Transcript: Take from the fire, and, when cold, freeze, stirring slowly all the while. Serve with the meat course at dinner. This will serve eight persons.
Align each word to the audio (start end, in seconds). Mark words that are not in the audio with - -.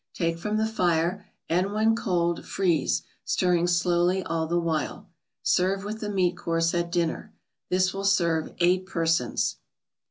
Take 0.15 0.39
from 0.39 0.57
the 0.57 0.65
fire, 0.65 1.27
and, 1.47 1.73
when 1.73 1.95
cold, 1.95 2.43
freeze, 2.43 3.03
stirring 3.23 3.67
slowly 3.67 4.23
all 4.23 4.47
the 4.47 4.59
while. 4.59 5.07
Serve 5.43 5.83
with 5.83 5.99
the 5.99 6.09
meat 6.09 6.35
course 6.35 6.73
at 6.73 6.91
dinner. 6.91 7.35
This 7.69 7.93
will 7.93 8.03
serve 8.05 8.51
eight 8.57 8.87
persons. 8.87 9.57